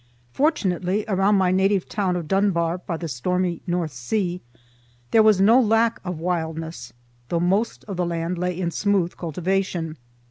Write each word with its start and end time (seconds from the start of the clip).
Fortunately 0.31 1.05
around 1.07 1.35
my 1.35 1.51
native 1.51 1.87
town 1.87 2.15
of 2.15 2.27
Dunbar, 2.27 2.79
by 2.79 2.97
the 2.97 3.07
stormy 3.07 3.61
North 3.67 3.91
Sea, 3.91 4.41
there 5.11 5.21
was 5.21 5.39
no 5.39 5.59
lack 5.61 5.99
of 6.03 6.17
wildness, 6.19 6.91
though 7.29 7.39
most 7.39 7.83
of 7.87 7.97
the 7.97 8.05
land 8.07 8.39
lay 8.39 8.59
in 8.59 8.71
smooth 8.71 9.15
cultivation. 9.15 9.97